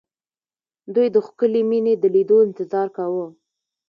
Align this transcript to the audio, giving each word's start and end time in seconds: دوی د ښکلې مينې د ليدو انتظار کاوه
دوی 0.93 1.07
د 1.15 1.17
ښکلې 1.27 1.61
مينې 1.69 1.93
د 1.99 2.03
ليدو 2.15 2.37
انتظار 2.47 2.87
کاوه 2.97 3.25